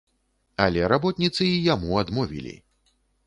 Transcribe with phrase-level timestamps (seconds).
[0.63, 2.55] Але работніцы і яму адмовілі.